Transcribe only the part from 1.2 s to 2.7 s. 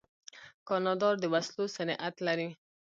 د وسلو صنعت لري.